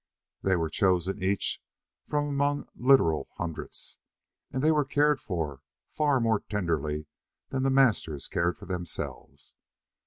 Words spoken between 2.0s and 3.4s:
from among literal